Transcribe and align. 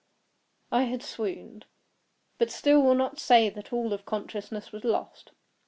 I 0.71 0.85
had 0.85 1.03
swooned; 1.03 1.67
but 2.39 2.49
still 2.49 2.81
will 2.81 2.95
not 2.95 3.19
say 3.19 3.51
that 3.51 3.71
all 3.71 3.93
of 3.93 4.03
consciousness 4.03 4.71
was 4.71 4.83
lost. 4.83 5.29